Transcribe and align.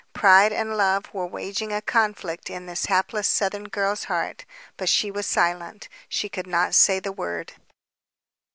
Pride 0.13 0.51
and 0.51 0.75
love 0.77 1.13
were 1.13 1.27
waging 1.27 1.71
a 1.71 1.79
conflict 1.79 2.49
in 2.49 2.65
this 2.65 2.85
hapless 2.87 3.27
southern 3.27 3.65
girl's 3.69 4.05
heart. 4.05 4.45
But 4.75 4.89
she 4.89 5.11
was 5.11 5.27
silent. 5.27 5.89
She 6.09 6.27
could 6.27 6.47
not 6.47 6.73
say 6.73 6.99
the 6.99 7.11
word. 7.11 7.53